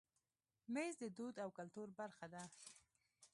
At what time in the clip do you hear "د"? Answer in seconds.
1.01-1.05